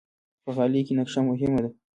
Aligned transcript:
په 0.43 0.49
غالۍ 0.55 0.81
کې 0.87 0.93
نقشه 0.99 1.19
مهمه 1.29 1.59
ده. 1.63 1.69